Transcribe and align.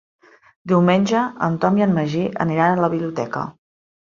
Diumenge 0.71 1.21
en 1.49 1.59
Tom 1.65 1.77
i 1.81 1.85
en 1.87 1.93
Magí 1.99 2.25
aniran 2.47 2.75
a 2.79 2.83
la 2.87 2.91
biblioteca. 2.95 3.45